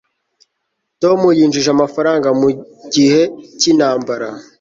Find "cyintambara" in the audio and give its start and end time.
3.59-4.27